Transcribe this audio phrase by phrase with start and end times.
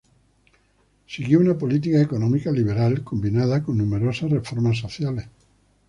[1.05, 5.27] Siguió una política económica liberal, combinada con numerosas reformas sociales.